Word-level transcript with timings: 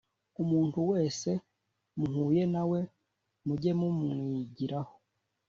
umuntu 0.43 0.79
wese 0.91 1.29
muhuye 1.97 2.43
na 2.53 2.63
we 2.69 2.79
muge 3.45 3.71
mumwigiraho, 3.79 4.93